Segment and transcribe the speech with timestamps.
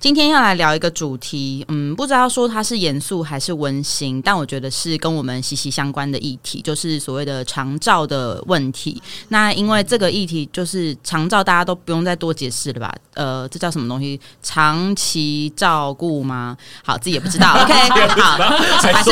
[0.00, 9.00] 今天要来聊一个主题，嗯，不知道说它是严肃还是温馨，但我觉得是跟我们息息相关的议题，就是所谓的长照的问题。
[9.28, 12.94] 那因为这个议题就是长照，大家都不用再多解释了吧？
[13.12, 14.18] 呃，这叫什么东西？
[14.42, 16.56] 长期照顾吗？
[16.82, 17.52] 好，自己也不知道。
[17.60, 17.74] OK，
[18.18, 18.38] 好，
[18.80, 19.10] 还是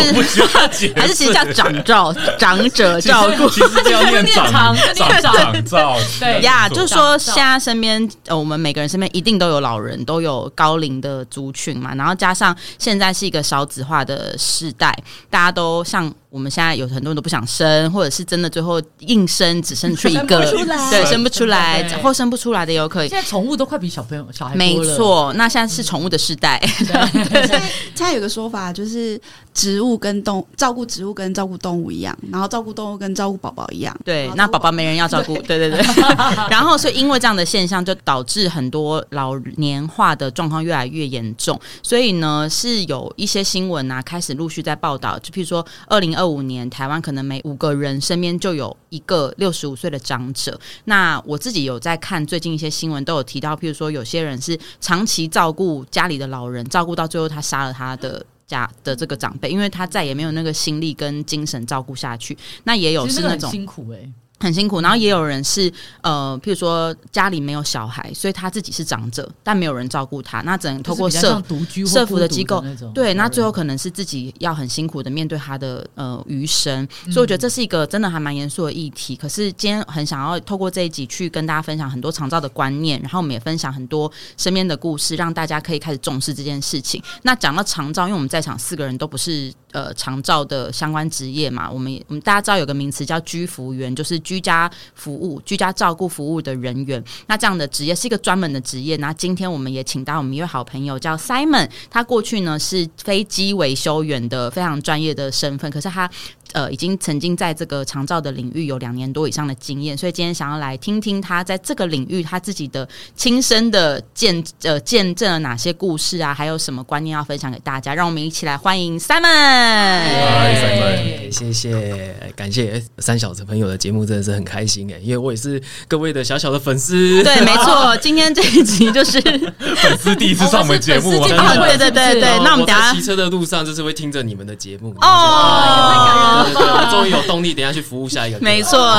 [0.97, 4.75] 还是其实叫长照，长者照顾，其实叫 念长长
[5.21, 5.99] 长照。
[6.19, 10.78] 对呀，就是说现在身边呃，我们每个人身边一定都有老人，都有高。
[10.79, 14.97] 龄的族群嘛，然后加上现在是一个少子化的时代，
[15.31, 16.13] 大家都像。
[16.31, 20.41] 我们现在有很多人都不想生，或者是真的最后硬生只生出一个，
[20.91, 23.09] 对，生不出来，或生不出来的也有可以。
[23.09, 24.85] 现在宠物都快比小朋友小孩多了。
[24.85, 26.61] 没错，那现在是宠物的时代。
[26.67, 27.09] 现在
[27.95, 29.21] 现在有个说法就是，
[29.55, 33.97] 植物跟动照顾植物跟照顾动物一样，然后照顾动物跟照顾宝宝一样。
[34.05, 35.35] 对，那宝宝没人要照顾。
[35.43, 35.81] 对对对。
[36.51, 41.59] 然后，所以因为这样的现象，就导致很多老年化的状况越来越严重。
[41.83, 50.59] 所以呢，是有一些新闻啊，开始陆续在报道，就譬如说二零二五年，台湾可能每五个人身边就有一个六十五岁的长者。
[50.87, 62.37] 那我自己有在看最近一些新闻，都有提到，譬如说有些人是长期照顾家里的老人，照顾到最后他杀了他的家的这个长辈，因为他再也没有那个心力跟精神照顾下去。
[62.65, 64.11] 那也有是那种辛苦哎。
[64.41, 71.43] 很辛苦，然后也有人是呃，譬如说家里没有小孩，所以他自己是长者，但没有人照顾他，那只能透过社
[71.87, 79.17] 社服的机构，对，那最后可能是自己要很辛苦的面对他的呃余生，所以我觉得这是一个真的还蛮严肃的议题。
[79.17, 87.03] 可是今天很想要透过这一集去跟大家分享很多长照的观念，然后我们也分享很多身边的故事，让大家可以开始重视这件事情。
[87.23, 94.19] 那讲到长照，因为我们在场四个人都不是呃长照的相关职业嘛，我们我们大家知道有个名词叫居服员，就是。
[94.29, 98.95] 居家服务、居家照顾服务的人员，那这样的职业是一个专门的职业。
[98.97, 106.11] 那今天我们也请到我们一位好朋友叫 Simon，他过去呢是飞机维修员的非常专业的身份，可是他。
[106.53, 117.95] 呃，已经曾经在这个长照的领域有两年多以上的经验，所以今天想要来听听他在这个领域他自己的亲身的见呃见证了哪些故事啊，还有什么观念要分享给大家。
[117.95, 119.23] 让我们一起来欢迎 Simon。
[119.23, 127.23] 嗨，Simon，谢谢，感谢三小子朋友的节目真的是很开心哎，因为我也是各位的小小的粉丝。
[127.23, 129.21] 对，没错，今天这一集就是
[129.77, 132.39] 粉丝第一次上我们节目， 对对对对。
[132.45, 136.38] 那我们等下骑车的路上就是会听着你们的节目哦。
[136.45, 138.39] 对，对，我终于有动力，等下去服务下一个。
[138.41, 138.93] 没错，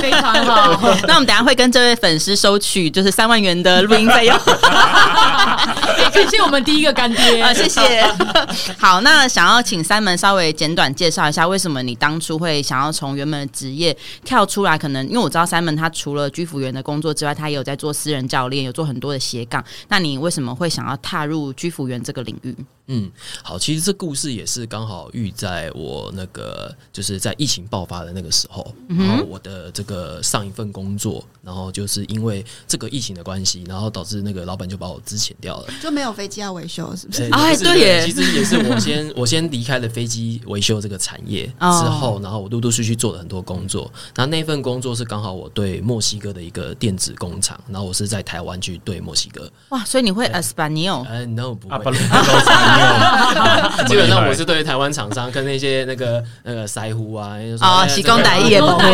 [0.00, 0.78] 非常好。
[1.06, 4.38] 那我们等下会跟这位粉丝收取就是三万元的录音费用。
[6.16, 8.02] 感谢我们第一个干爹 啊，谢谢。
[8.78, 13.94] 好，那想要请 Simon 稍微简短介绍一下，为什么你当初会想要从原本的职业
[14.24, 14.78] 跳出来？
[14.78, 19.62] 可能因为我知道 Simon 他除了居服员的工作之外，他也有在做私人教练，有做很多的斜杠。
[19.88, 22.56] 那你为什么会想要踏入居服员这个领域？
[22.88, 23.10] 嗯，
[23.42, 37.28] 好，其实这故事也是刚好遇在我那个就是在疫情爆发的那个时候，嗯、然后我的这个上一份工作，然后就是因为这个疫情的关系，然后导致那个老板就把我资遣掉了，就没有飞机要维修，是不是？
[37.32, 51.06] 哎，对耶，其实也是我先 我先离开了飞机维修这个产业之后，然后我陆陆续续做了很多工作，然后那份工作是刚好我对墨西哥的一个电子工厂，然后我是在台湾去对墨西哥，哇，所以你会 Espanol？
[51.06, 51.92] 呃，no，不会。
[53.86, 58.86] 基本上我是对台湾厂商跟那些那个那个腮胡啊，哦，西工歹也不会。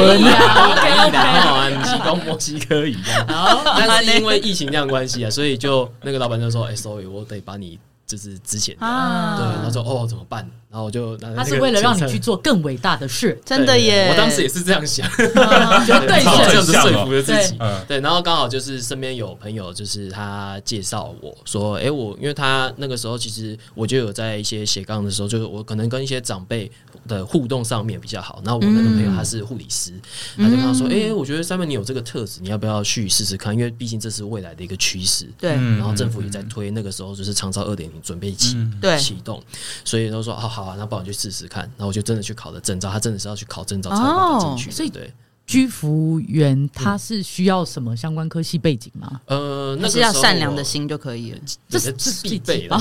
[1.12, 3.26] 然后啊，西工墨西哥语这样，
[3.64, 14.08] 但是因为疫情这样关系啊，所以就那个老板就说：“哎，sorry，我得把你就是之前的。”啊，对，他说：“哦，怎么办？”然后我就，他是为了让你去做更伟大的事， 真的耶！
[14.10, 17.58] 我当时也是这样想，绝对是这样子说服了自己。
[17.86, 26.72] 对，然后刚好就是身边有朋友，就是他介绍我说，哎，我因为他那个时候其实我就有在一些斜杠的时候，就是我可能跟一些长辈
[27.06, 28.40] 的互动上面比较好。
[28.42, 29.92] 然后我那个朋友他是护理师，
[30.38, 33.52] 他就跟他说，哎，我觉得 Simon 你有这个特质，你要不要去试试看？
[33.52, 35.28] 因为毕竟这是未来的一个趋势。
[35.38, 38.56] 对，然后政府也在推，那个时候就是长照二点零准备启
[38.98, 39.42] 启动，
[39.84, 41.46] 所以都说好好啊，那帮我去试试。
[41.46, 45.12] 看，然后我就真的去考了证照，他真的是要去考证照才能进去，所以对，
[45.46, 49.20] 居服员他是需要什么相关科系背景吗？
[49.26, 51.92] 呃，那是要善良的心就可以了，这是
[52.22, 52.78] 必备的，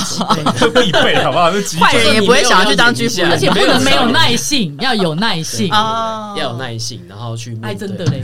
[0.73, 1.51] 必备好不好？
[1.79, 7.81] 坏人也不会想要去当居服员，而且不能没有耐性， 要有耐性啊，要有耐性，然后去面对。
[7.81, 8.23] 真的嘞，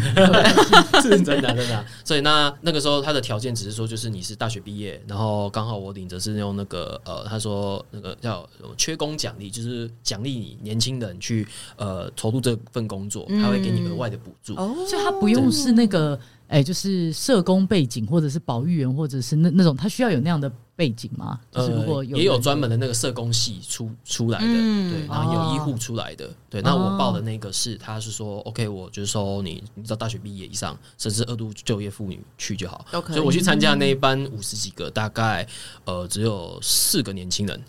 [1.01, 1.85] 真的真的。
[2.05, 8.47] 所以那那个时候他的条件只是说，就是你是大学毕业，然后刚好我领着是用那个呃，他说那个叫
[8.77, 14.53] 缺工奖励，就是奖励你年轻人去呃投入这份工作，他会给你额外的补。
[14.55, 21.39] 哦，所以他不用是那个，哎、欸，就是社工背景，或者是保育员，或者是那那种，他需要有那样的背景吗？
[21.51, 26.61] 就是如果有、呃、也有专门的那个社工系出出来的，嗯、对，然后有医护出来的，哦、对。
[26.61, 32.85] 那我报的那个是，他是说，OK，我就是说你，你知道大学毕业以上，甚至二度就业妇女去就好。
[32.91, 35.47] 所以我去参加那一班五十几个，大概
[35.85, 37.61] 呃只有四个年轻人。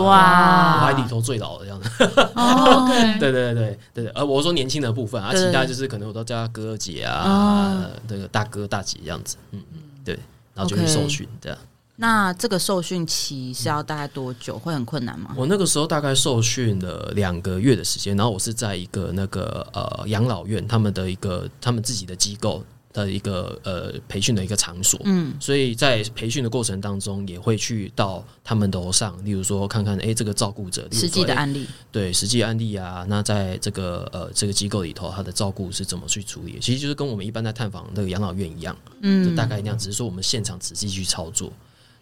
[0.00, 0.76] 哇！
[0.76, 1.88] 我还里头最老的这样子。
[2.34, 2.86] 哦，
[3.20, 9.36] 对对对对对，而我说年轻的部分啊，其他就是可能我都叫他哥姐啊，这个大哥大姐这样子。
[9.50, 10.18] 嗯嗯，对，
[10.54, 11.58] 然后就去受训这样。
[11.96, 14.58] 那这个受训期是要大概多久？
[14.58, 15.32] 会很困难吗？
[15.36, 22.64] 我那个时候大概受训了两个月的时间，然后我是在一个那个呃养老院，他们的一个他们自己的机构。
[22.92, 36.58] 的一个呃培训的一个场所，嗯，所以在培训的过程当中，也会去到他们楼上，例如说看看，哎、欸，这个照顾者实际的案例，对实际案例啊，那在这个呃这个机构里头，他的照顾是怎么去处理？
[36.60, 41.52] 其实就是跟我们一般在探访那个养老院一样，嗯，就大概那样，只是说我们现场仔细去操作。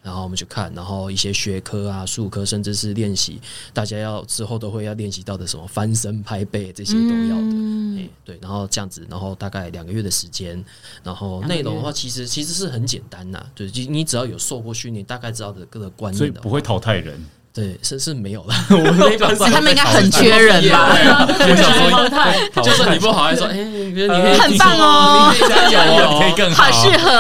[0.03, 3.41] 然后我们去看，然后一些学科啊、术科，甚至是练习，
[3.73, 7.43] 大家要之后都会要练习到的什么翻身、拍背这些都要的。
[7.43, 10.65] 嗯、欸，对，然后这样子，然后大概两个月的时间，
[11.03, 17.23] 然后内容的话，其实其实是很简单呐，对，你只要有受过训练，大概知道的各个观念，所以不会淘汰人。
[17.53, 18.55] 对，是是没有了。
[18.71, 20.95] 我们那班他们应该很缺人吧？
[22.63, 27.11] 就算你不好，还说哎，你可以很棒哦，你可以加 油，可以更好，好适合。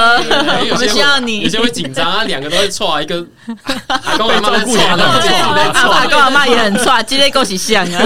[0.70, 1.40] 我们需要你。
[1.40, 3.26] 有些会紧张啊，两个都会错啊，一个
[3.88, 4.78] 阿公阿妈在错，
[5.90, 8.00] 阿公阿妈也很错，今天够喜像啊。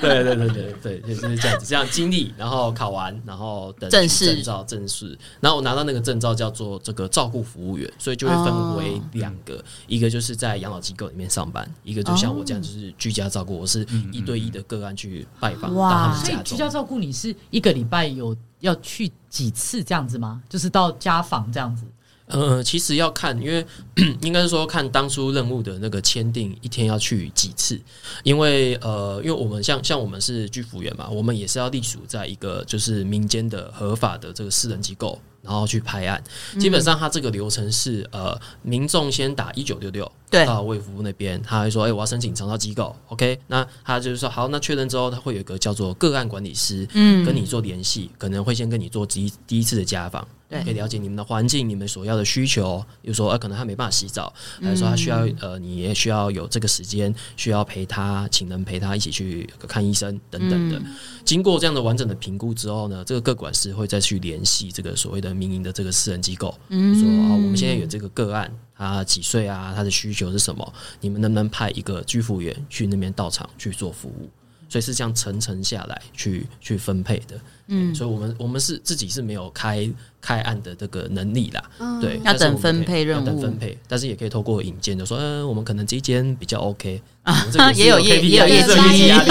[0.00, 5.16] 对对对对对，就是这样子，这样经历，然后考完，然后等正式证照，正式。
[5.38, 13.58] 然后我拿到那个证照叫做这个照顾服务员，所以就会分为两个，一个就是在养老机构里面上班，一个就像我这样，就是居家照顾。
[13.58, 16.24] 我是一对一的个案去拜访到他们家。
[16.24, 20.42] 所以居家照顾你是一个礼拜有要去几次这样子吗？
[20.48, 21.84] 就是到家访这样子？
[22.26, 23.66] 呃，其实要看，因为
[24.22, 27.80] 应该是说看当初任务的那个签订，一天要去几次。
[28.22, 35.18] 因为呃，因为我们像像我们是居服员嘛，我们也是要隶属在一个就是民间的合法的这个私人机构。
[35.42, 36.22] 然后去拍案，
[36.58, 50.26] 基本上他这个流程是呃，民众先打一九六六，对，到卫福部那边，他会说，哎，我要申请长照机构，OK，那他就是说，好，那确认之后，他会有一个叫做个案管理师，嗯，跟你做联系，可能会先跟你做第一第一次的家访。
[50.48, 52.84] 对可以了解你们的环境，你们所要的需求。
[53.02, 60.78] 比如说，呃，可能他没办法洗澡，还是说他需要呃，你也需要有这个时间，需要陪他，请人陪他一起去看医生等等的。
[60.78, 69.74] 嗯、经过这样的完整的评估之后呢，这个个管师会再去联系这个所谓的民营的这个私人机构，嗯、说啊，我们现在有这个个案，他几岁啊？
[69.76, 70.72] 他的需求是什么？
[71.00, 74.30] 你们能不能派一个居服员去那边到场去做服务？
[74.70, 77.40] 所以是这样层层下来去去分配的。
[77.68, 79.88] 嗯，所以我们我们是自己是没有开。
[80.20, 89.30] 开案的这个能力啦，嗯、对，要等分配任务，等分配，但是也可以透过引荐，就说，嗯、呃，我们可能这一间比较 OK 啊， 也有业也有业绩压力。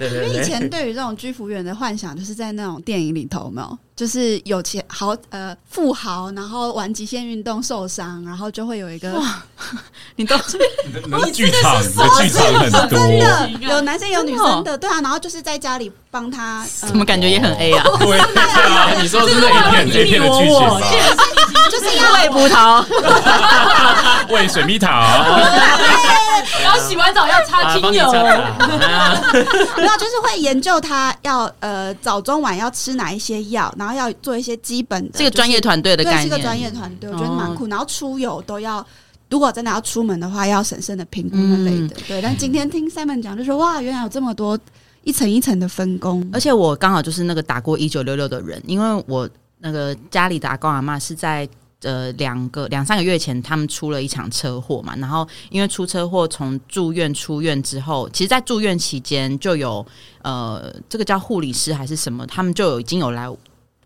[0.00, 3.78] 因为以前 对于这种居服员的幻想，就是在那种电影里头，没有？
[3.94, 9.44] 就是有钱豪呃富豪，然后玩极限运动受伤，然后就会有一个哇，
[10.16, 10.34] 你都
[11.26, 11.90] 你剧场的
[12.20, 17.84] 剧场很多，真的有男生有女生的，对啊，然后就是在家里帮他，怎么感觉也很 A 啊？
[17.98, 20.80] 对啊，你说是那一片一片的剧情吗？
[21.70, 22.84] 就是要喂葡萄，
[24.32, 24.88] 喂水蜜桃，
[26.62, 28.12] 然后洗完澡要擦精油，
[29.76, 33.74] 没有，就是会研究他要呃早中晚要吃哪一些药。
[33.76, 37.66] 然后要做一些基本的，这个专业团队的概念，这个专业团队，我觉得蛮酷。
[37.66, 38.84] 然后出游都要，
[39.28, 41.96] 如果真的要出门的话，要审慎的评估那类的。
[42.06, 44.56] 对，但今天听 Simon 讲，就说哇，原来有这么多
[45.04, 46.28] 一层一层的分工。
[46.32, 51.48] 而且我刚好就是那个打过一九六六的人，因为我那个家里的阿公阿妈是在
[51.82, 54.96] 呃两个两三个月前，他们出了一场车祸嘛。
[54.96, 59.84] 然后因为出车祸，从住院出院之后，其实，在住院期间就有
[60.22, 63.28] 呃，这个叫护理师还是什么，他们就有已经有来。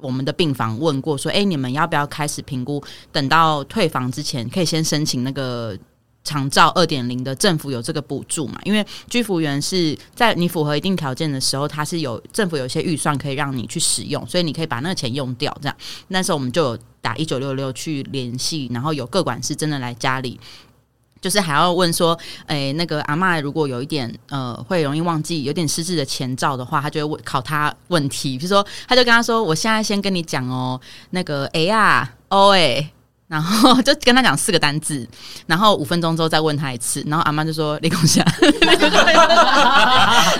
[0.00, 2.80] 我们的病房问过说：“哎，你们要不要开始评估？
[3.10, 5.76] 等到退房之前，可以先申请那个
[6.28, 15.56] 长照二点零的政府有这个补助嘛，因为居服员是在你符合一定条件的时候，它是有政府有一些预算可以让你去使用，所以你可以把那个钱用掉。
[15.62, 15.74] 这样
[16.08, 20.38] 那时候我们就有打一九六六去联系，然后有个管师真的来家里。
[21.20, 22.16] 就是还要问说，
[22.46, 30.80] 哎、欸，那个阿嬷如果有一点呃，会容易忘记有点失智的前兆的话，他就会考他问题，比如说，他就跟他说，我现在先跟你讲哦，
[31.10, 32.92] 那个 A 啊，O 哎。
[33.28, 35.06] 然后就跟他讲四个单字，
[35.46, 38.24] 然后五分钟之后再问他一次，然后阿妈就说立功下，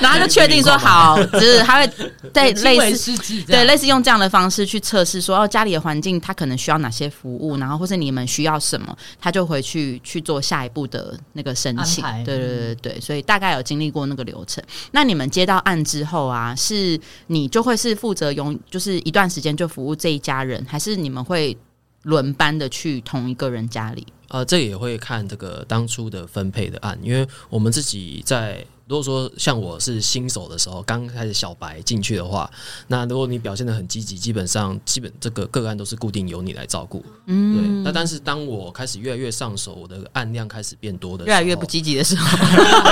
[0.00, 1.92] 然后他就确定说好，就是他会
[2.33, 3.14] 在类似
[3.47, 12.02] 对类似用这样的方式去测试说哦家里的环境他可能需要哪些服务，然后或是你们需要什么，他就回去去做下一步的那个申请。
[12.25, 14.64] 对对对对，所以大概有经历过那个流程。
[14.92, 21.54] 那你们接到案之后啊，是你就会是负责用就是一段时间就服务这一家人，还是你们会？
[22.02, 28.64] 轮班的去同一个人家里，啊，这也会看这个当初的分配的案，因为我们自己在。
[28.88, 32.50] 如果说像我是新手的时候，刚开始小白进去的话，
[32.87, 37.04] 那如果你表现的很积极，基本上基本这个个案都是固定由你来照顾。
[37.26, 37.85] 嗯，对。
[37.85, 42.38] 那但是当我开始越来越上手，我的案量开始变多的越来越不积极的时候，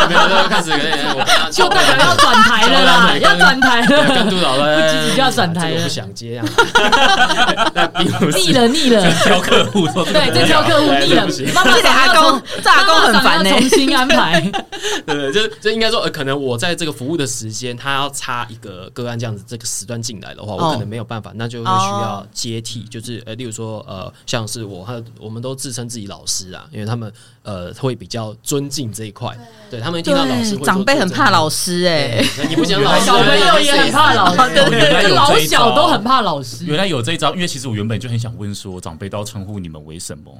[0.07, 3.87] 没有，开始我就代表要转台了啦，要转台了。
[3.87, 6.47] 跟督导了，不积极就要转台了，不想接啊。
[8.37, 14.43] 腻了，腻了，挑客户，对，这挑客户腻了，妈妈这阿公，这阿公很烦呢，重新安排。
[15.07, 15.86] 对对，就就应该。
[15.91, 27.13] 说呃，可能我在这个服务的时间，他要插一个个案这样子这个时段进来的话，我可能没有办法，那就会需要接替，就是呃，例如说呃，像是我和我们都自称自己老师啊，因为他们
[27.43, 29.37] 呃会比较尊敬这一块，
[29.71, 29.81] 对。
[29.81, 36.65] 他们一听到老师，长辈很怕老师哎，你不讲老师，小朋友也很怕老师，对对，老小都很怕老师。
[36.65, 40.33] 原来有这一招，因为其实我原本就很想问说，长辈都要称呼你们为什么？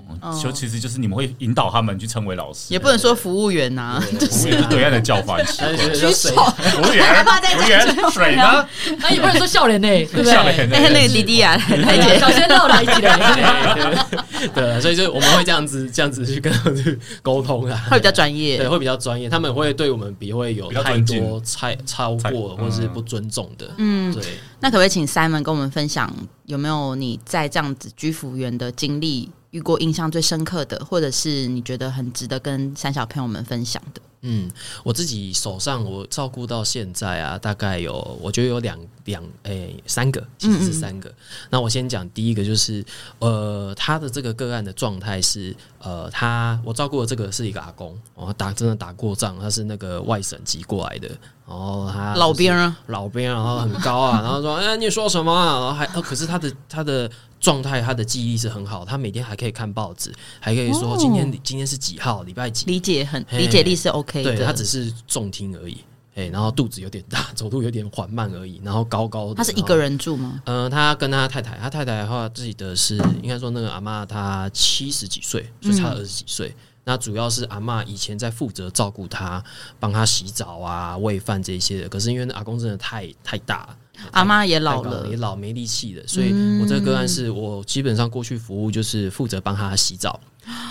[0.43, 5.36] 就其实就是你们会引导他们去称为老师，也不能说服务员呐，服务员是对岸的叫法。
[5.95, 8.67] 举手，服务员， 服务员，水呢？
[8.99, 10.33] 那也不能说笑脸呢，对不对？
[10.33, 11.57] 哎，那个弟弟啊，
[12.21, 14.07] 小鲜肉来一起来。
[14.55, 19.29] 对，所以就我们会这样子，这样子去跟他们去沟通啊，会比较专业，对，会比较专业。
[19.29, 23.69] 他们会对我们比会有太多超超过或是不尊重的。
[23.79, 24.23] 嗯，对。
[24.61, 26.11] 那可不可以请 Simon 跟我们分享，
[26.47, 34.01] 有没有你在这样子居服员的经历遇过印象最深刻的，或者是你觉得很值得跟三小朋友们分享的？
[34.29, 34.51] 嗯，
[34.83, 41.09] 我自己手上我照顾到现在啊，大概有我觉得有两两诶三个，其实是三个。
[41.09, 42.85] 嗯嗯，那我先讲第一个，就是
[43.21, 51.09] 呃，他的这个个案的状态是呃，他我照顾的这个是一个阿公，哦，打真的打过仗，他是那个外省籍过来的，
[51.47, 55.61] 然后他老兵啊，老兵，然后很高啊，然后说哎，你说什么啊？
[55.61, 57.09] 然后还可是他的他的。
[57.47, 64.35] 状态，他的记忆是很好，他每天还可以看报纸，还可以说今天、哦、今天是几号，礼拜几，理解很理解力是 OK 的。
[64.35, 65.79] 对，他只是重听而已，
[66.17, 69.37] 哎，然后肚子有点大， 走路有点缓慢而已，然后高高的。
[69.37, 70.43] 他是一个人住吗？
[70.47, 76.49] 嗯、呃，他跟他太太，他太太的话自己的是应该说那个阿嬷，她七十几岁，就差二十几岁。
[76.49, 76.55] 嗯、
[76.87, 79.41] 那主要是阿嬷以前在负责照顾他，
[79.79, 81.89] 帮他洗澡啊、喂饭这些的。
[81.89, 83.77] 可是因为那阿公真的太太大。
[84.13, 90.21] 阿妈也老了，也老没力气了，所以我这个个案是我基本上过去服务就是负责帮他洗澡，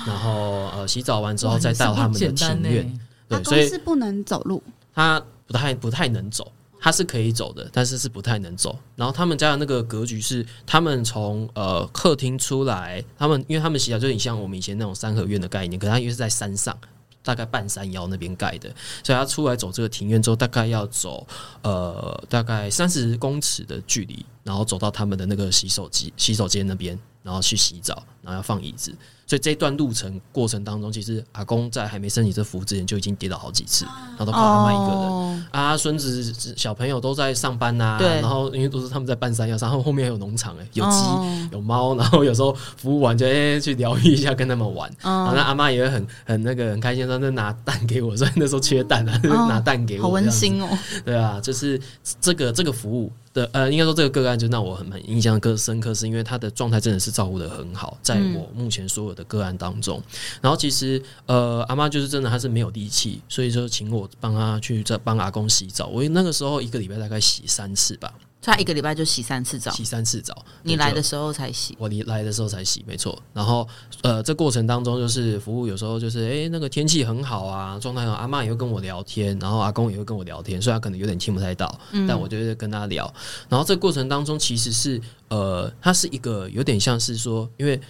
[0.06, 3.00] 然后呃洗澡完之后再到他们的庭院。
[3.28, 4.62] 对，所以是不能走路，
[4.94, 8.78] 他不太不太能走，他是可以走的，但是是不太能走。
[8.96, 16.78] 然后他们家的那个格局是，他们从呃客厅出来，他们因为他们洗澡就很像我们以前那种三合院的概念，可是他因为是在山上。
[17.26, 18.70] 大概半山腰那边盖的，
[19.04, 21.28] 所以他出来走这个庭院之后，大概要走
[21.64, 28.96] 呃大概三十公尺的距离，然后走到他们的那个洗手机洗手间那边，然后去洗澡，然后要放椅子。
[29.28, 35.10] 所以这段路程过程当中，其实阿公在还没升起这服务之前就已经跌倒好几次，然后都靠阿妈一个人。
[35.10, 35.36] Oh.
[35.50, 41.26] 啊，孙子小朋友都在上班呐、然后因为都是他们在半山腰上，然后后面还有农场哎，有鸡、oh.
[41.54, 44.88] 有猫，然后有时候服务完就哎、欸、去疗愈一下，跟他们玩。
[45.02, 45.12] Oh.
[45.12, 49.50] 然后那阿妈也会很很那个很开心，说那拿蛋给我， 所以那时候缺蛋啊，oh.
[49.50, 50.70] 拿蛋给我，好温馨哦。
[51.04, 51.82] 对啊，就是
[52.22, 53.12] 这个这个服务。
[53.36, 60.00] 的呃，应该说这个个案就让我很很印象更深刻，是因为他的状态真的是照顾的很好，在我目前所有的个案当中。
[60.00, 65.88] 嗯、然后其实呃，阿妈就是真的，她是没有力气，所以说请我帮她去在帮阿公洗澡。
[65.88, 68.12] 我那个时候一个礼拜大概洗三次吧。
[68.46, 70.46] 他一个礼拜就洗三次澡，洗三次澡。
[70.62, 73.20] 你来的时候才洗，我来的时候才洗，没错。
[73.34, 73.68] 然后
[74.04, 83.12] 呃，这过程当中就是服务，有时候就是哎、欸，那个天气很好啊，状态很好，阿妈也会跟我聊天，然后阿公也会跟我聊天，虽然可能有点听不太到，嗯、但我就会跟他聊。
[83.50, 87.82] 然后这过程当中其实是呃，他是一个有点像是说，因为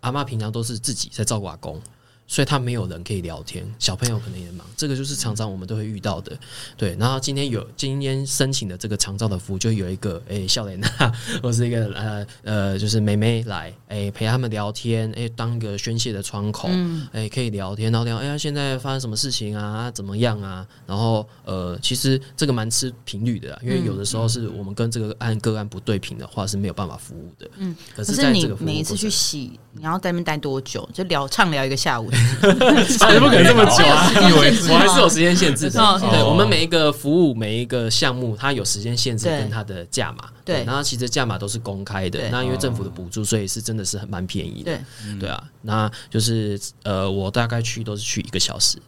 [0.00, 1.80] 阿妈平常都是自己在照顾阿公。
[2.26, 6.36] 所以他没有人可以聊天，小朋友可能也忙，这个就是常常我们都会遇到的。
[6.76, 10.88] 对，然后今天有今天申请的这个长照的服务，就有一个诶，笑脸娜，
[11.42, 20.66] 或是一个呃呃，就是妹妹来诶陪他们聊天，诶当一个宣泄的窗口，嗯，诶可以聊天，然后聊哎呀现在发生什么事情啊，怎么样啊？
[20.86, 27.50] 然后呃，其实这个蛮吃频率的，因为有的时候是我们跟这个案个案不对频的话是没有办法服务的。
[27.58, 30.88] 嗯，可是在这个你每一次去洗，你要在那边待多久？
[30.94, 32.10] 就聊畅聊一个下午。
[32.14, 34.10] 也 不可能这么久啊！
[34.28, 35.80] 以为我还是有时间限制的。
[36.10, 40.28] 对，我们每一个服务每一个项目，它有时间限制跟它的价码。
[40.44, 42.28] 对，然后其实价码都是公开的。
[42.30, 44.72] 那因为政府的补助，所以是真的是很蛮便宜的。
[44.72, 45.42] 对，对啊。
[45.62, 48.78] 那就是呃，我大概去都是去一个小时，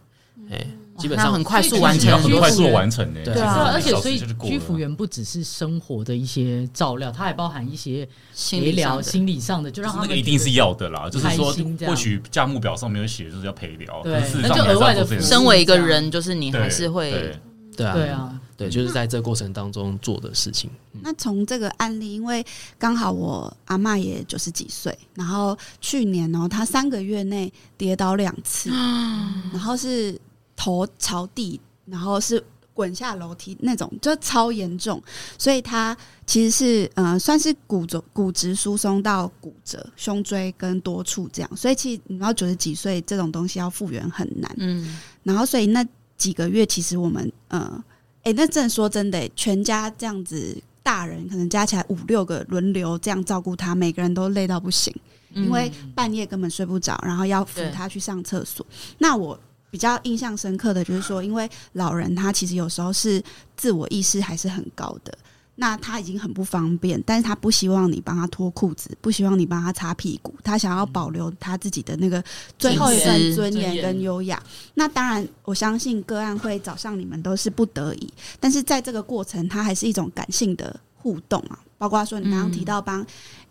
[0.51, 0.67] 哎。
[0.99, 3.25] 基本上很快速完成，很快速完成的。
[3.25, 11.09] 对啊，而且所以居服员不只是生活的一些照料，它还包含一些陪聊、心理上的，就让他那个一定是要的啦。
[11.11, 11.55] 就是说，
[11.87, 15.07] 或许价目表上没有写，就是要陪聊，对，那就额外的。
[15.21, 17.39] 身为一个人，就是你还是会，
[17.77, 20.71] 对啊，对啊，对，就是在这个过程当中做的事情。
[21.01, 22.45] 那从这个案例，因为
[22.79, 28.71] 刚好我阿嬷也九十几岁，然后去年哦，她三个月内跌倒两次，
[29.53, 30.19] 然后是。
[30.57, 35.03] 头朝地，然后是滚下楼梯那种，就超严重。
[35.39, 35.97] 所以他
[36.27, 41.57] 其实是呃，算是骨折、骨质疏松到骨折，胸椎跟多处这样。
[41.57, 44.55] 所以其实你要九十几岁这种东西要复原很难。
[44.59, 45.87] 嗯，然后所以那
[46.19, 47.85] 几个月，其实我们呃，
[48.25, 54.95] 哎，那真的说真的，全家这样子，大人可能加起来五六个轮流这样照顾他，每个人都累到不行，
[55.33, 58.67] 因为半夜根本睡不着，然后要扶他去上厕所。
[58.99, 59.39] 那我。
[59.71, 63.23] 比较印象深刻的就是说，因为老人他其实有时候是
[63.57, 65.17] 自我意识还是很高的，
[65.57, 72.23] 那他已经很不方便，但是他不希望你帮他脱裤子，不希望你帮他擦屁股，他想要保留他自己的那个
[72.59, 74.43] 最后一份尊严跟优雅。
[74.75, 83.05] 那当然，我相信个案会找上你们都是不得已，但是在这个过程，他还是一种感性的互动啊，包括说你刚刚提到帮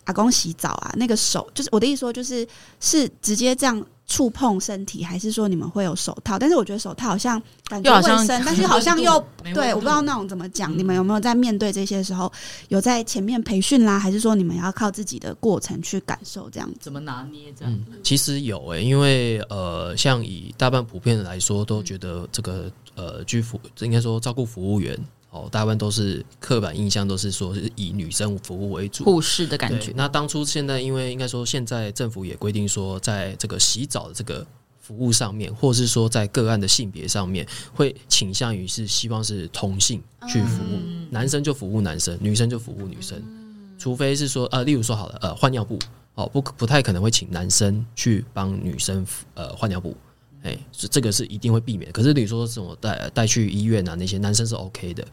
[0.06, 2.48] 阿公洗澡啊，那个手就是我的意思说，就是
[2.80, 3.86] 是直接这样。
[4.08, 6.38] 触碰身体，还是说你们会有手套？
[6.38, 9.20] 但是我觉得手套好像感觉卫生， 但是好像又
[9.52, 10.72] 对，我不知道那种怎么讲。
[10.72, 12.32] 嗯、你们有没有在面对这些时候，
[12.68, 16.72] 有在前面培训啦，还是说你们要靠自己的过程去感受这样？
[16.80, 17.74] 怎么拿捏这样？
[17.74, 24.96] 嗯、其实有诶、欸，因为呃，像以大半普遍来说，都觉得这个呃居服，应该说照顾服务员。
[25.36, 29.92] 哦，大部分都是刻板印象，都是说是以女生服务为主，护士的感觉。
[29.94, 34.48] 那当初现在，因为应该说现在政府也规定说，在这个洗澡的这个
[34.80, 45.78] 服务上面，或是说在个案的性别上面，会倾向于是希望是同性去服务，嗯、男生就服务男生，女生就服务女生，嗯、除非是说呃，例如说好了，呃，换尿布，
[46.14, 49.98] 哦，不不太可能会请男生去帮女生呃换尿布。
[50.46, 51.92] 哎，这这个是一定会避免。
[51.92, 55.04] 可是你说这种带带去医院啊，那些男生是 OK 的。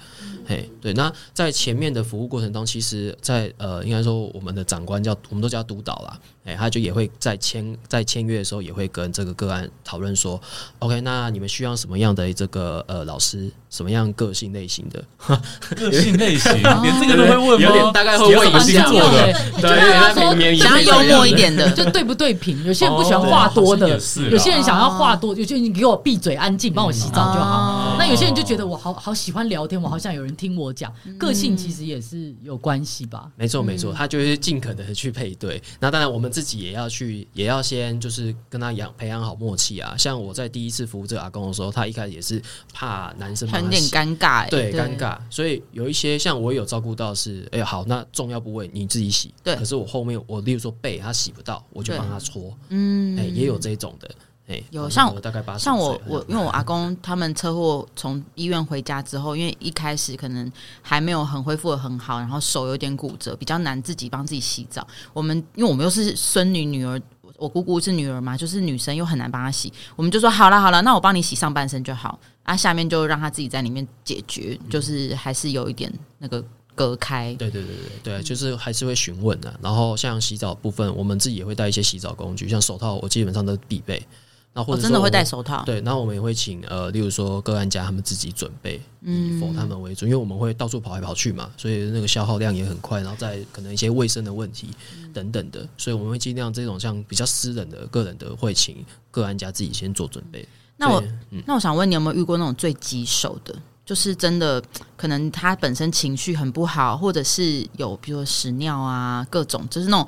[0.46, 0.92] 哎，对。
[0.92, 6.18] 那在前面的服务过程中，其实在，在呃，应该说我们的长官叫我们都叫督导啦。
[6.44, 10.38] 哎，他就也会在签在签约的时候，也会跟这个个案讨论说
[10.80, 15.02] ，OK，那你们需要什么样的这个呃老师，什么样个性类型的？
[15.76, 17.66] 个性类型，连这个都会问吗？
[17.68, 18.90] 有点大概会问一下。
[18.90, 22.62] 对，对，想要幽默一点的，就对不对平？
[22.64, 23.88] 有些人不喜欢话多的，
[24.28, 27.94] 有些人想要话多，有些人你给我闭嘴，安静，帮我洗澡就好。
[27.96, 30.92] 那有些人就觉得我好好喜欢聊天，我好想有人听我讲。
[31.16, 33.30] 个性其实也是有关系吧？
[33.36, 35.62] 没错，没错，他就是尽可能的去配对。
[35.78, 36.32] 那当然我们。
[36.32, 39.94] 自己也要去，也要先就是跟他养培养好默契啊。
[39.98, 42.40] 像我在第一次服务这个阿公的时候，他一开始也是
[42.72, 45.18] 怕男生，很有点尴尬，对，尴尬。
[45.28, 49.34] 所以有一些像我有照顾到是，哎，好，那重要部位你自己洗。
[49.44, 52.56] 对，可是我后面我例如说背他洗不到，我就帮他搓。
[52.70, 54.10] 嗯，哎，也有这种的。
[54.48, 60.50] 哎，有像我大概八十，像我我因为我阿公他们车祸从医院回家之后，因为一开始可能
[60.82, 64.86] 还没有很恢复的很好，然后手有点骨折，比较难自己帮自己洗澡。
[65.12, 67.00] 我们因为我们又是孙女女儿，
[67.38, 77.32] 我姑姑是女儿嘛，就是女生又很难帮她洗，我们就说好了好了，那我帮你洗上半身就好，啊，下面就让她自己在里面解决，就是还是有一点那个隔开。
[77.36, 79.54] 对对对对对，就是还是会询问的。
[79.62, 84.04] 然后像洗澡部分，我们自己也会带一些洗澡工具，像手套，我基本上都必备。
[84.54, 94.68] 那或者真的会戴手套，对，然后我们也会请呃，例如说个案家他们自己准备，以否他们为主，因为我们会到处跑来跑去嘛，所以那个消耗量也很快，然后再可能一些卫生的问题
[95.14, 100.46] 等等的，所以我们会尽量这种像比较私人的个人的会请个案家自己先做准备。
[100.76, 103.54] 那我、嗯、那我想问你有没有遇过那种最棘手的，
[103.86, 104.62] 就是真的
[104.98, 110.06] 可能他本身情绪很不好，或者是有比如说屎尿啊各种，就是那种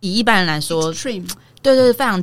[0.00, 0.92] 以一般人来说
[1.62, 2.22] 对对，非常。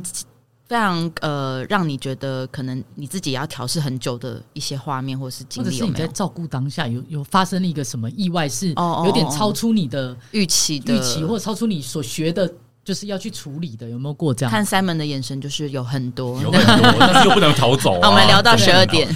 [0.72, 12.50] 非常呃，让你觉得可能你自己也要调试很久的一些画面或是经历，或者是你在照顾当下有有发生了一个什么意外，是有点超出你的预期的预期，或者超出你所学的。
[12.84, 14.50] 就是要去处理的，有没有过这样？
[14.50, 18.00] 看 Simon 的眼神，就是有很多，有很多，但是又不能逃走。
[18.02, 19.08] 我们聊到 十二点，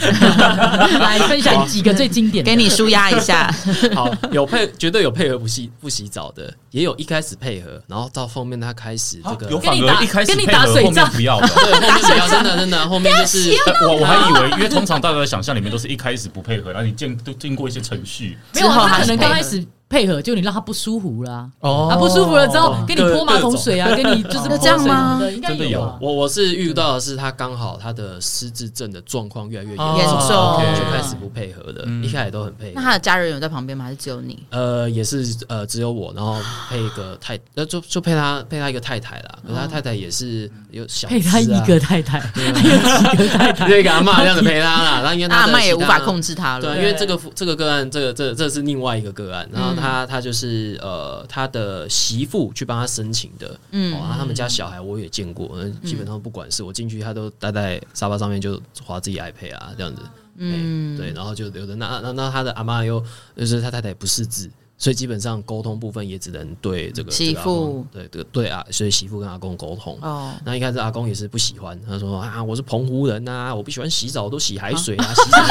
[1.01, 3.53] 来分享几个最经典的，给你舒压一下。
[3.93, 13.53] 好，有配，绝对有配合不洗不洗澡的，也有一开始配合，然后到后面他开始这个，有反而一开始跟你打水仗，不要的，对，后面不要，真的真的，后面就是
[13.83, 19.67] 我我还以为，因为通常大家的想象里面都是一开始不配合，然后你见都经过一些程序，没有，他可能刚开始。
[19.89, 25.21] 配合就你让他不舒服啦，哦，他不舒服了之后，给你泼马桶水啊，给你就是这样吗？
[25.21, 32.73] 真的有，我我是遇到的是他刚好他的失智症的状况越来越严重，就开始不配合的，一开始都很配合。
[32.75, 33.85] 那他的家人有在旁边吗？
[33.85, 34.43] 还是只有你？
[34.51, 36.37] 呃，也是呃，只有我，然后
[36.69, 39.39] 配一个太，呃，就就配他配他一个太太啦。
[39.47, 45.01] 可是他太太也是有小配他一个太太， 还有几个太太，对，给阿妈这样子陪他啦。
[45.01, 49.76] 然后因为阿妈也无法控制他了，对，因为这个这个个案，这个这这是另外一个个案，然后。
[49.77, 60.03] 他他就是呃，他的媳妇去帮他申请的，嗯，然后他们家小孩我也见过，基本上不管是我进去，他都待在沙发上面就划自己 iPad 啊这样子，
[60.37, 63.03] 嗯，对，然后就留着那那那他的阿妈又
[63.37, 64.51] 就是他太太不识字。
[64.79, 69.99] 所以基本上沟通部分也只能对这个媳妇，对这个对啊，所以媳妇跟阿公沟通。
[70.03, 75.49] 哦，那一开始阿公也是不喜欢，他说啊，我是澎湖人呐，我不喜欢洗澡，都洗海水啊， 洗什么？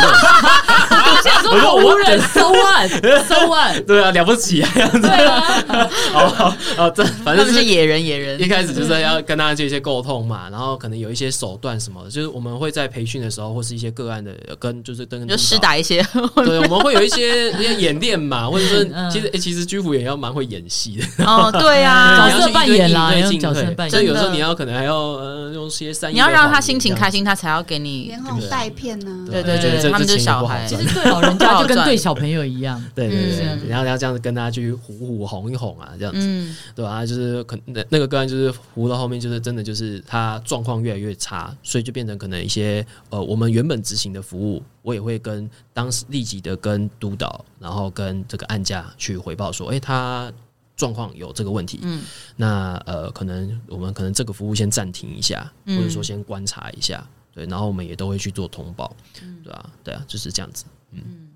[1.51, 3.81] 我说澎湖人，so what，so what？
[3.87, 5.01] 对啊，了不起啊，这样子。
[5.01, 5.41] 对啊，
[6.13, 8.39] 好好好，这反正就是野人，野人。
[8.39, 18.85] 一开始就是要跟大家做一些沟通嘛，然后可能有一些手段什么的，就是我们会在培训的时候，或是一些个案的跟就是跟就施打一些，对，我们会有一些一些演练嘛，或者是。
[19.15, 21.51] 其实，其实居服也要蛮会演戏的哦。
[21.59, 23.89] 对啊，角色扮演啦，角色扮演。
[23.89, 29.27] 所以有时候你要可能还要呃用些三，你要让他心情开心，他才要给你连哄带骗呢。
[29.31, 32.83] 对对对，他们就是小孩，其实对老人家就跟对小朋友一样。
[32.93, 37.05] 对对对，然后要这样子跟他去唬唬哄一哄啊，这样子，对吧？
[37.05, 44.61] 就是可那那个个案就是唬到后面，就是真的就是他状况越来越差，所以就变成可能一些呃，我们原本执行的服务。
[44.85, 50.31] 我也会跟当时立即的跟督导，然后跟这个案家去回报说，哎，他
[50.77, 52.03] 状况有这个问题，嗯，
[52.35, 58.95] 那呃，可能我们可能这个服务先暂停一下，或者说先观察一下，对，然后我们也都会去做通报，
[59.43, 61.29] 对啊，对啊，就是这样子，嗯，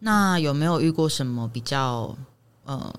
[0.00, 2.18] 那有没有遇过什么比较
[2.64, 2.92] 呃，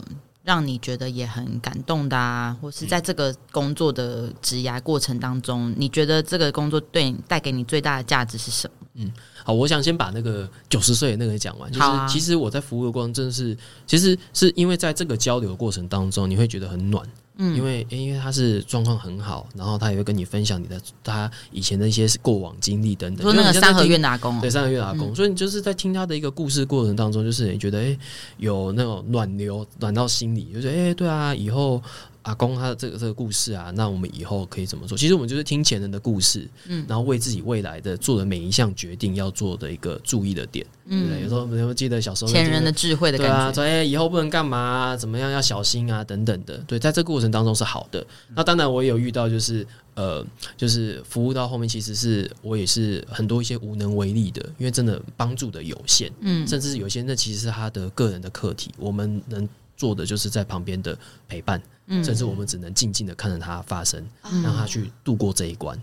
[0.43, 8.86] 让你觉得也很感动的啊，或是在这个工作的职涯过程当中，你觉得这个工作对你带给你最大的价值是什么？
[8.97, 9.11] 嗯。
[9.43, 11.71] 好，我想先把那个九十岁的那个讲完。
[11.71, 17.07] 就是其实我在服务的过程，真的是其实是因为在这个交流的过程当中，你会觉得很暖。
[17.39, 23.21] 嗯，因为因为他是状况很好，然后他也会跟你分享你的他以前的一些过往经历等等。
[23.21, 27.97] 说那个三合院的阿公，对三合院的阿公，所以你就是在听他的一个故事过程当中，就是你觉得哎，
[28.37, 31.81] 有那种暖流暖到心里，就是哎，对啊，以后。
[32.27, 34.97] 阿公他的这个这个故事啊，那我们以后可以怎么做？
[34.97, 46.57] 其实我们就是听前人的故事，嗯，然后为自己未来的做的每一项决定要做的一个注意的点，嗯，对，有时候我们记得小时候前人的智慧的感觉，对啊，说哎，以后不能干嘛啊，怎么样要小心啊，等等的。
[46.67, 48.05] 对，在这个过程当中是好的。
[48.35, 50.25] 那当然我也有遇到，就是呃，
[50.57, 60.97] 就是服务到后面，其实是我也是很多一些无能为力的，因为真的帮助的有限，嗯，甚至有些那其实是他的个人的课题，我们能做的就是在旁边的
[61.29, 61.61] 陪伴。
[62.03, 64.05] 甚至我们只能静静的看着它发生，
[64.43, 65.81] 让他去度过这一关，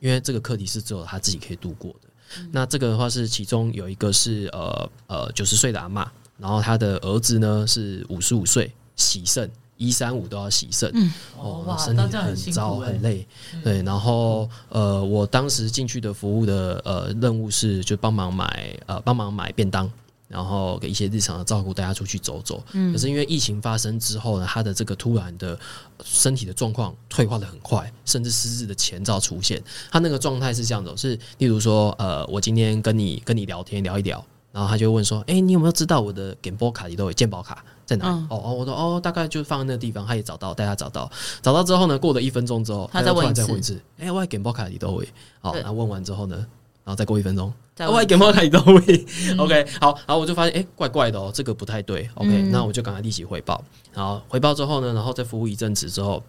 [0.00, 2.08] 因为这个课题是只有他自己可以度过的。
[2.50, 6.04] 那这个的话是其中有一个是呃呃九十岁的阿嬷，
[6.38, 10.92] 然后他的儿子呢是五十五岁喜肾，一三五都要洗肾，
[11.38, 13.24] 哦，身体很糟很累，
[13.62, 13.80] 对。
[13.82, 19.88] 然后呃，我当时进去的服务的呃任务是就帮忙买呃帮忙买便当。
[20.34, 22.60] 然后给一些日常的照顾，带他出去走走。
[22.72, 25.56] 嗯，可是因为疫情发生之后呢，他的这个突然的
[26.02, 29.62] 身体的状况退化的很快，甚至失智的前兆出现。
[29.92, 38.26] 他那个状态是这样子，是例如说，呃，我今天跟你跟你聊天聊一聊，然后他就问说，哎，你有没有知道我的健保卡里都有健保卡在哪里？
[38.28, 40.04] 哦哦，我说哦，大概就放在那个地方。
[40.04, 41.08] 他也找到，带他找到，
[41.42, 45.08] 找到之后呢，过了一分钟之后，他再问一次，哎，我健保卡里都有。
[45.40, 46.44] 好，然后问完之后呢？
[46.84, 48.80] 然后再过一分钟，我还给猫看你都会
[49.36, 53.62] ，OK，好，然后我就发现，哎，怪怪的哦，这个不太对，OK，嗯，那我就赶快立即回报。
[53.92, 56.22] 然后回报之后呢，然后再服务一阵子之后，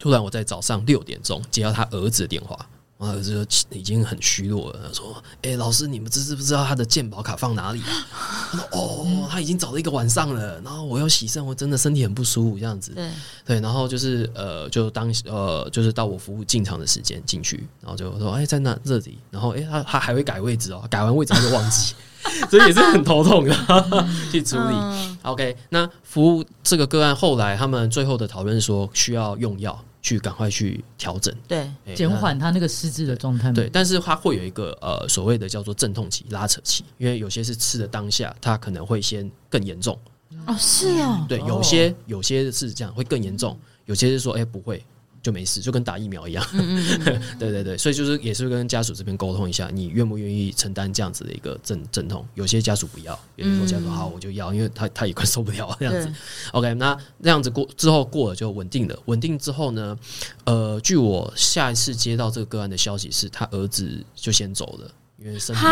[0.00, 7.90] 突然我在早上六点钟接到他儿子的电话，我儿子就已经很虚弱了，他说：“哎、欸，老师，你们知知不知道他的健保卡放哪里啊？”
[8.52, 12.92] 他说：“哦，他已经找了一个晚上了。”然后我要洗肾，我真的身体很不舒服，这样子。
[12.92, 13.10] 对
[13.44, 21.94] 对，然后就是呃，就当呃，就是到我服务进场的时间进去，然后就说：“哎、欸，在那这里。”然后哎、欸，他他还会改位置哦，改完位置他就忘记，
[22.48, 23.52] 所以也是很头痛的
[24.30, 24.72] 去处理。
[24.72, 29.84] 嗯、OK，那服务这个个案后来他们最后的讨论说需要用药。
[30.04, 33.50] 去赶快去调整，对，减缓他那个失智的状态。
[33.50, 39.98] 对，但是他会有一个呃所谓的叫做阵痛期、拉扯期，因为有些是吃的当下，他可能会先更严重。
[40.46, 44.84] 哦，是哦，对，有些有些是这样会更严重，有些是说哎、欸、不会。
[45.24, 46.46] 就没事，就跟打疫苗一样。
[46.52, 52.24] 嗯嗯嗯 对对对，所以就是也是跟家属这边沟通一下，你愿不愿意承担这样子的一个阵阵痛？
[52.34, 56.12] 有些家属不要，有些说家属好，我就要，因为他他也快受不了这样子。
[56.52, 58.94] OK，那这样子过之后过了就稳定了。
[59.06, 59.98] 稳定之后呢，
[60.44, 65.62] 呃，据我下一次接到这个个案的消息是，他儿子就先走了，因为身体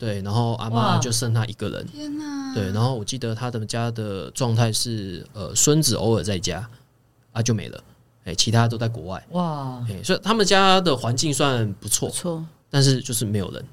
[0.00, 1.86] 对，然后阿妈就剩他一个人。
[1.86, 2.52] 天哪！
[2.52, 6.68] 对，然后我记得他的家的状态是，呃，孙子偶尔在家，
[7.30, 7.80] 啊，就没了。
[8.24, 9.84] 哎，其他都在国外哇！
[9.88, 13.64] 哎，所以他们家的环境算不错，不错，但是就是没有人。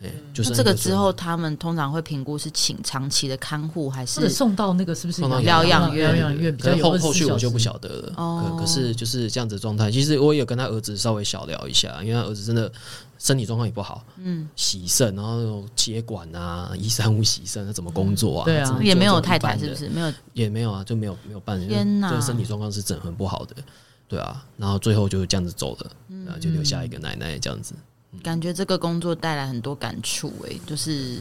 [0.00, 6.14] 哎，就是这个之后，他们通常会评估是请长期的看护，还是送到那个是不是疗养院？
[6.14, 8.12] 疗养院比较后后续我就不晓得了。
[8.16, 9.90] 哦，可是就是这样子状态。
[9.90, 12.70] 其实我也有跟他儿子稍微小聊一下，因为他儿子真的
[13.18, 14.04] 身体状况也不好。
[14.18, 18.44] 嗯，洗肾，然后接管啊，一三五洗肾，他怎么工作啊？
[18.44, 19.88] 对啊，也没有太太，是不是？
[19.88, 21.60] 没有，也没有啊，就没有没有办。
[21.66, 23.56] 天哪，这个身体状况是整很不好的。
[24.08, 25.90] 对啊，然后最后就这样子走了，
[26.24, 27.74] 然后就留下一个奶奶这样子。
[28.12, 31.18] 嗯、感觉这个工作带来很多感触，诶，就是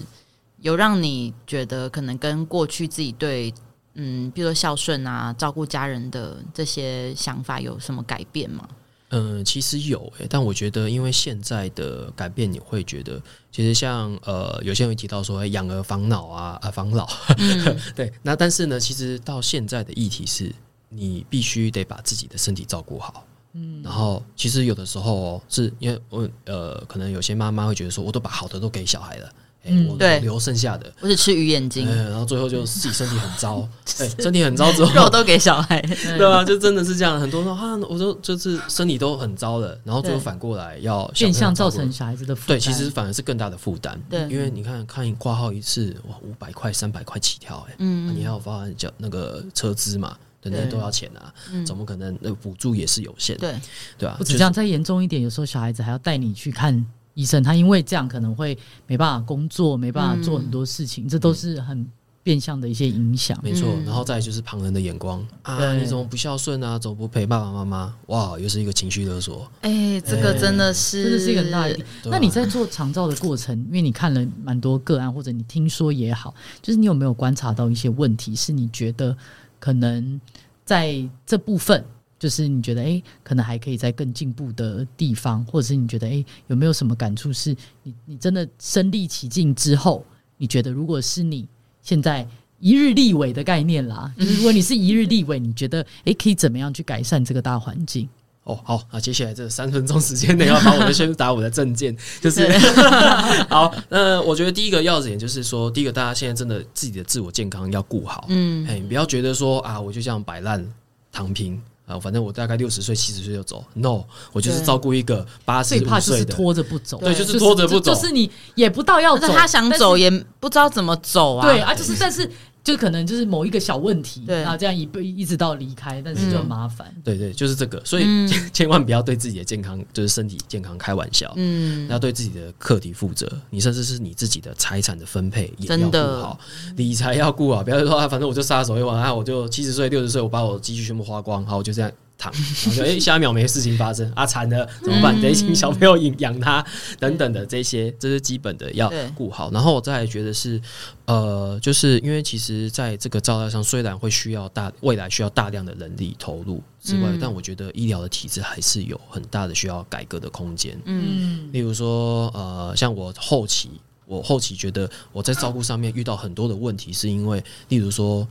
[0.61, 3.53] 有让你觉得可能跟过去自己对，
[3.95, 8.65] 嗯，比如说孝顺啊、照顾家人的这些想法有什么改变吗？
[9.09, 13.21] 嗯，其实有诶，但我觉得因为现在的改变，你会觉得
[13.51, 17.05] 其实像呃，有些人会提到说养儿防老啊啊防老，
[17.37, 20.55] 嗯、 对，那但是呢，其实到现在的议题是。
[20.89, 29.29] 你必须得把自己的身体照顾好，嗯，然后其实有的时候哦，是因为我呃，可能有些妈妈会觉得说，我都把好的都给小孩了，
[29.65, 33.67] 嗯，我留剩下的，我只吃鱼眼睛，然后最后就自己身体很糟，
[33.99, 35.81] 哎，身体很糟之后，肉都给小孩，
[36.17, 50.15] 对啊，就真的是这样，很多人说啊，我说就是身体都很糟了，然后最后反过来要变相造成小孩子的负担，对，其实反而是更大的负担，对，因为你看看你挂号一次哇，五百块、三百块起跳，哎，嗯，你还要发叫那个车资嘛。
[50.43, 51.33] 那都要钱啊，
[51.65, 52.17] 怎么可能？
[52.21, 53.53] 那补助也是有限，对
[53.97, 54.15] 对啊。
[54.17, 61.85] 不止这样，再严重一点，有时候小孩子还要带你去看医生，他因为这样可能会没办法工作，没办法做很多事情，这都是很
[62.23, 63.37] 变相的一些影响。
[63.43, 66.79] 没错，然后再就是旁人的眼光啊，你怎么不孝顺啊？
[66.79, 67.95] 怎么不陪爸爸妈妈？
[68.05, 69.51] 哇，又是一个情绪勒索。
[69.61, 71.77] 哎，这个真的是真的是一个很大的。
[72.05, 79.17] 那你在做长照的过程，因为你看了蛮多个案，或者你听说也好，就是你有没有观察到一些问题，是你觉得？
[79.59, 80.19] 可能
[80.65, 81.83] 在这部分，
[82.19, 87.31] 就是你觉得，诶，可能还可以在更进步的地方，或者是你觉得，诶，有没有什么感触？
[87.31, 90.05] 是你，你真的身历其境之后，
[90.37, 91.47] 你觉得，如果是你
[91.81, 92.27] 现在
[92.59, 98.09] 一日立委的概念啦，就是如果你是一日立委，你觉得，诶，可以怎么样去改善这个大环境？
[98.47, 102.47] 哦，好，那接下来这三分钟时间内 要把我的宣打我的证件，就是
[103.49, 103.73] 好。
[103.89, 110.65] 那我觉得第一个要点就是说，第一个大家现在真的自己的自我健康要顾好，嗯，哎，不要觉得说啊，我就这样摆烂
[111.11, 113.65] 躺平啊，反正我大概六十岁、七十岁就走。
[113.73, 122.31] No，我就是照顾一个八十岁的，最怕就是拖着不走，对，就是拖着不走，就是你也不到要走，他想走也不知道怎么走啊，对啊，就是但是。
[122.67, 126.93] 就可能就是某一个小问题，对，然后这样一一一直到离开，但是就很麻烦。
[127.01, 128.05] 对对，就是这个，所以
[128.51, 131.33] 千万不要对自己的健康，就是身体健康开玩笑。
[131.37, 136.37] 嗯，要对自己的课题负责，你甚至是你自己的财产的分配也要顾好，
[136.75, 141.89] 理财要顾好，不要说啊，反正我就撒手一玩啊，我就七十岁、六十岁，我把我积蓄全部花光，好，我就这样。
[142.17, 145.19] 躺，然后就哎， 下一秒没事情发生啊，惨了，怎么办？
[145.21, 146.65] 得请小朋友养养他
[146.99, 149.51] 等等的这些，这是基本的要顾好。
[149.51, 150.61] 然后我再来觉得是，
[151.05, 160.79] 呃，就是因为其实在这个照料上，虽然会需要大未来需要大量的人力投入之外，但我觉得医疗的体制还是有很大的需要改革的空间。
[160.85, 163.69] 嗯，例如说，呃，像我后期。
[164.07, 168.25] 我后期觉得我在照顾上面遇到很多的问题，是因为，例如说，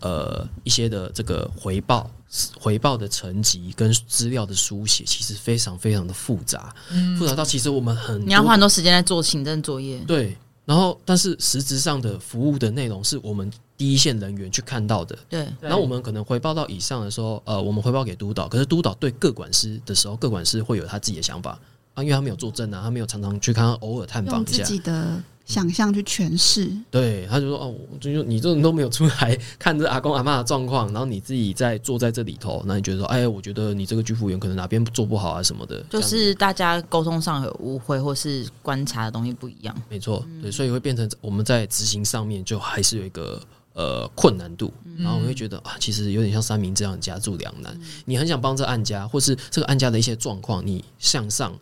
[0.00, 2.10] 呃，一些的这个回报、
[2.58, 10.00] 回报的层级跟资料的书写，其实非常非常的复杂，嗯、复杂到其实我们很你要花很多时间来做行政作业。
[10.00, 15.16] 对，然后但是实质上的服务的内容是我们第一线人员去看到的。
[15.28, 21.56] 对，然后我们可能回报到以上的时候，呃，我们回报给督导，可是督导对各管师的时候，各管师会有他自己的想法。
[22.00, 24.64] 啊，因为他没有作证啊，他没有常常去看，偶尔探访一下。
[24.64, 39.74] 自己的想象去诠释，对，他就说哦，就你这种都没有出来 看这阿公阿妈的状况，然后你自己在坐在这里头，那你觉得说，哎，我觉得你这个居服员可能哪边做不好啊什么的，就是大家沟通上有误会，或是观察的东西不一样。
[39.88, 51.52] 没错，对，所以会变成我们在执行上面就还是有一个呃困难度，然后我会觉得啊，其实有点像三明这样夹住两难，你很想帮这案家，或是这个案家的一些状况，你向上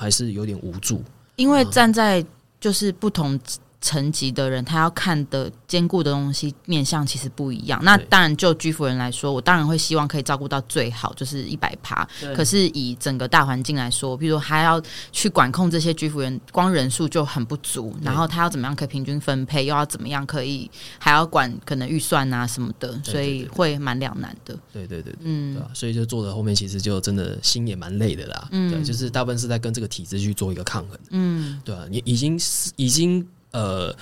[0.00, 1.04] 还是有点无助，
[1.36, 2.24] 因为站在。
[2.60, 3.40] 就是不同
[3.80, 7.80] 层级的人，他要看的兼顾的东西面向其实不一样。
[7.82, 12.06] 那当然，就居服人来说，我当然会希望可以照顾到最好，就是一百趴。
[12.36, 14.80] 可是以整个大环境来说，比如说还要
[15.12, 17.96] 去管控这些居服人，光人数就很不足。
[18.02, 24.54] 然后他要怎么样可以平均分配，又要怎么样可以还要管可能预算啊什么的，所以会蛮两难的。
[24.72, 28.48] 对对对，嗯，所以就做的后面其实就真的心也蛮累的啦。
[28.50, 30.98] 嗯，对，就是大部分是在跟这个体制去做一个抗衡。
[31.10, 32.38] 嗯，对啊，你已经
[32.76, 33.26] 已经。
[33.52, 33.94] 呃，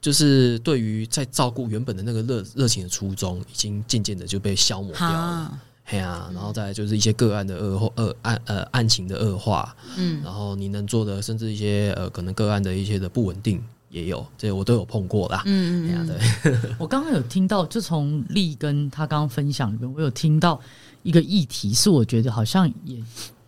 [0.00, 5.58] 就是对于在照顾原本的那个热热情的初衷，已经渐渐的就被消磨掉了。
[5.84, 15.42] 嘿啊，然后再来就是一些个案的恶化、恶案呃案情的恶化，嗯，然后你能做的，甚至一些呃可能个案的一些的不稳定也有，这些我都有碰过啦。
[15.46, 16.06] 嗯嗯，
[16.42, 16.58] 对。
[16.76, 20.60] 我刚刚有听到，就从丽跟他刚刚分享里面，我有听到
[21.04, 23.00] 一个议题，是我觉得好像也。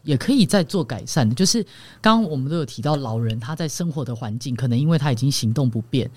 [0.09, 1.62] 也可以再做改善的，就是
[2.01, 6.11] 刚刚我们都有提到，老人他在生活的环境，可能因为他已经行动不便，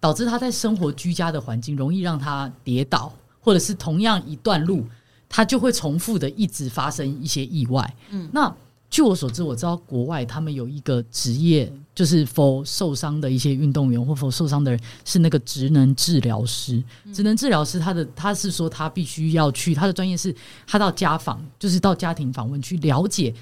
[0.00, 4.84] 导致他在生活居家的环境容易让他跌倒，或者是同样一段路，
[5.28, 7.94] 他就会重复的一直发生一些意外。
[8.10, 8.52] 嗯，那。
[8.88, 16.82] 据我所知，我知道国外他们有一个职业，就是 for 受伤的一些运动员或 for 受伤的人，是那个职能治疗师。
[17.12, 20.34] 职能治疗师，他的他是说他必须要去，他的专业是
[20.66, 23.34] 他到家访，就是到家庭访问去了解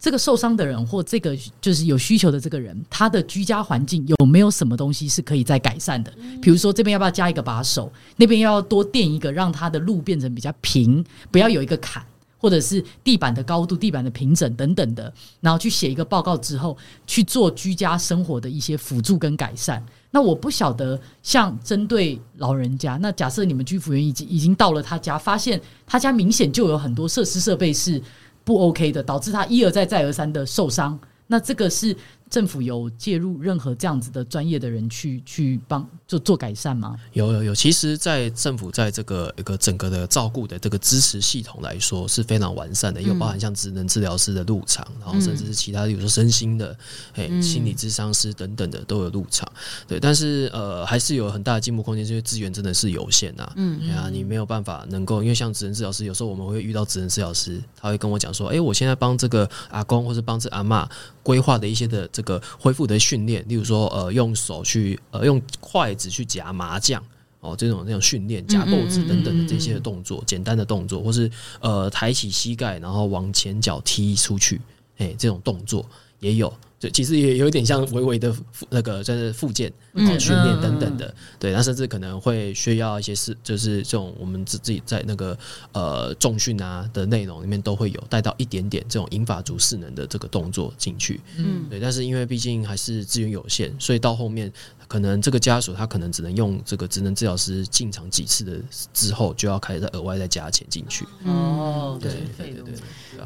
[0.00, 6.12] 这个受伤的人或这个就是有需求的这个人，他的居家环境有没有什么东西是可以再改善的？
[6.40, 12.02] 比如说这边要不要加一个把手，那边要多垫一个，让他的路变成比较平，不要有一个坎。
[12.38, 19.84] 或者是地板的高度、地板的平整等等的，然后去写一个报告之后，去做居家生活的一些辅助跟改善。
[20.10, 28.00] 那我不晓得，像针对老人家，那假设你们居服员已经已经到了他家，发现他家明显就有很多设施设备是
[28.44, 30.98] 不 OK 的，导致他一而再再而三的受伤。
[31.26, 31.96] 那这个是。
[32.30, 36.94] 政府有介入任何这样子的专业的人去去帮就做改善吗？
[37.12, 46.76] 有有有，其实，在政府在这个一个整个的照顾的这个支持系统来说是非常完善的，有包含像职能治疗师的入场，然后甚至是其他，比如说身心的，
[47.14, 49.50] 哎，心理咨商师等等的都有入场。
[49.86, 53.52] 对，但是呃，还是有很大的进步空间，因为资源真的是有限啊。
[53.56, 60.86] 嗯，对啊，你没有办法能够，因为像职能治疗师，有时候我们会遇到职能治疗师，他会跟我讲说，哎，我现在帮这个阿公或者帮这阿嬷
[61.22, 62.06] 规划的一些的。
[62.18, 67.00] 这个恢复的训练，例如说，呃，用手去，呃，用筷子去夹麻将，
[67.38, 74.60] 哦，这种这种训练，夹豆子等等的这些动作，简单的动作，或是呃，抬起膝盖，然后往前脚踢出去，
[74.96, 76.52] 哎，这种动作也有。
[76.78, 78.32] 就其实也有一点像微微的
[78.70, 79.72] 那个，就是复健、
[80.18, 85.36] 训练等等的，对，那甚至可能会需要一些是，就是这种我们自自己在那个
[85.72, 94.52] 呃重训啊的内容里面都会有带到一点点这种银发族势能的这个动作进去，嗯，对，但是因为毕竟还是资源有限，所以到后面
[94.86, 98.52] 可能这个家属他可能只能用这个职能治疗师进场几次的
[98.94, 101.04] 之后，就要开始再额外再加钱进去。
[101.24, 102.76] 哦，对对对对，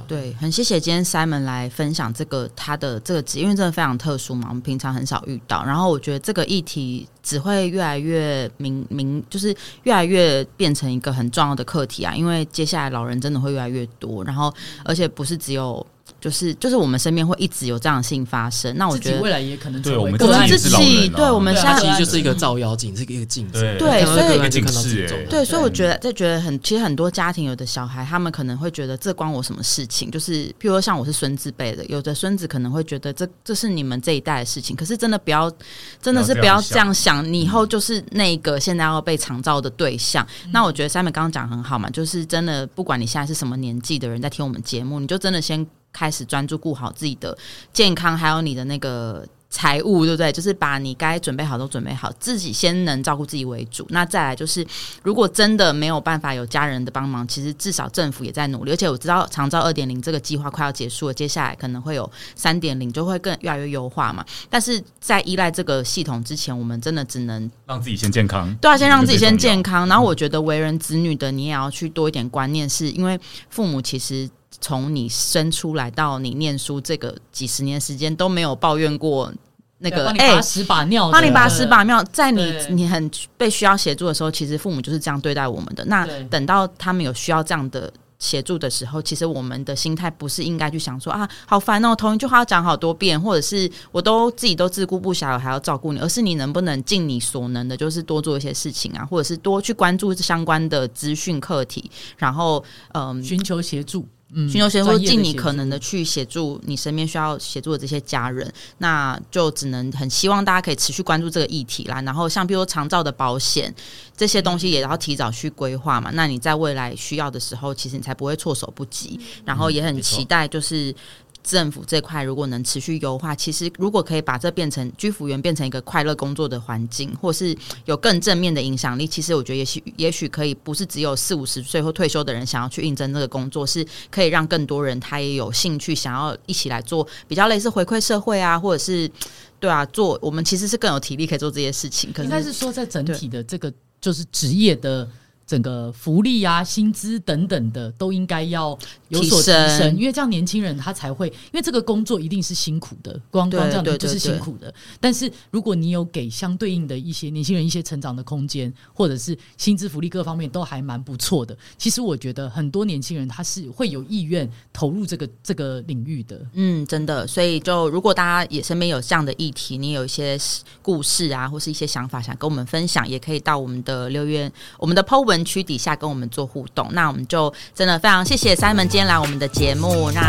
[0.08, 3.41] 对，很谢谢今天 Simon 来分享这个他的这个职业。
[3.42, 5.64] 因为真的非常特殊嘛，我们平常很少遇到。
[5.64, 12.14] 然后我觉得这个议题只会越来越明明，就是越来越变成一个很重要的课题啊。
[12.14, 14.52] 因为接下来老人真的会越来越多，然后
[14.84, 15.84] 而且不是只有。
[16.22, 30.08] 就是就是我们身边会一直有这样的事情发生，那我觉得未来也可能对我们自己，对我们现在其实就是一个照妖镜，是一个镜子，对，所以警示，对，所以我觉得在觉得很，其实很多家庭有的小孩，他们可能会觉得这关我什么事情？
[30.12, 35.52] 就是譬如说像我是孙子辈的，有的孙子可能会觉得这这是你们这一代的事情，可是真的不要，
[36.00, 40.24] 真的是不要这样想，你以后就是那个现在要被长照的对象。
[40.52, 45.66] 那我觉得 Simon 刚刚讲很好嘛，就是真的不管你现在是什么年纪的人，在听我们节目，你就真的先。
[45.92, 47.36] 开始专注顾好自己的
[47.72, 49.26] 健康，还有你的那个。
[49.54, 50.32] 财务对不对？
[50.32, 53.86] 就是把你该准备好都准备好，自己先能照顾自己为主。
[53.90, 54.66] 那再来就是，
[55.02, 58.70] 如果真的没有办法有家人的帮忙，其实至少政府也在努力。
[58.70, 64.24] 而且我知道长照二点零这个计划快要结束了，接下来可能会有三点零，就会更越来越优化嘛。
[64.48, 68.50] 但是在依赖这个系统之前，我们真的只能让自己先健康。
[68.54, 69.86] 对啊，先让自己先健康。
[69.86, 73.20] 然后我觉得为人子女的，你也要去多一点观念，是因为
[73.50, 74.30] 父母其实。
[74.60, 79.32] 从你生出来到你念书这个几十年时间都没有抱怨过
[79.78, 85.84] 那个哎，把屎把尿，帮你把屎把尿，在你你很被需要协助的时候，其实父母就是这样对待我们的。
[85.86, 87.92] 那等到他们有需要这样的。
[88.18, 104.06] 协助的时候，其实我们的心态不是应该去想说啊，好烦哦，同一句话要讲好多遍，或者是我都自己都自顾不暇了，还要照顾你，而是你能不能尽你所能的，就是多做一些事情啊，或者是多去关注相关的资讯课题，然后嗯，寻求协助。
[104.34, 112.00] 嗯，寻求协助，尽你可能的去协助你身边需要协助的这些家人，那就只能很希望大家可以持续关注这个议题啦。
[112.02, 113.74] 然后像比如说长照的保险
[114.16, 116.10] 这些东西，也要提早去规划嘛。
[116.14, 119.20] 那你在未来需要的时候，其实你才不会措手不及。
[119.44, 120.94] 然后也很期待，就是。
[121.42, 139.10] 政府这块如果能持续优化，其实如果可以把这变成居服员变成一个快乐工作的环境，或是有更正面的影响力，其实我觉得也许也许可以不是只有四五十岁或退休的人想要去应征这个工作，是可以让更多人他也有兴趣想要一起来做比较类似回馈社会啊，或者是
[139.58, 142.12] 对啊，做我们其实是更有体力可以做这些事情。
[142.12, 145.08] 可是应该是说在整体的这个就是职业的。
[145.46, 148.78] 整个福利啊、薪资等等的都应该要
[149.08, 154.72] 有所提升，提升，因为这样年轻人他才会，因为这个工作一定是辛苦的，光光这样就是辛苦的。
[155.00, 166.40] 但是如果你有给相对应的一些年轻人一些成长的空间，或者是薪资福利各方面都还蛮不错的，其实我觉得很多年轻人他是会有意愿投入这个这个领域的。
[166.54, 167.26] 嗯，真的。
[167.26, 170.38] 所以就如果大家也身边有这样的议题，你有一些
[170.80, 175.31] 故事啊，或是一些想法想跟我们分享，也可以到我们的留言，我们的 Po 文。
[175.32, 180.10] 文区底下跟我们做互动，那我们就真的非常谢谢三门今天来我们的节目。
[180.12, 180.20] 那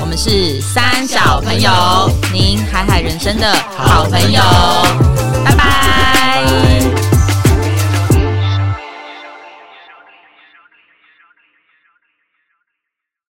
[0.00, 1.70] 我们是三小朋友，
[2.32, 4.40] 您海海人生的好朋友，
[5.44, 7.19] 拜拜。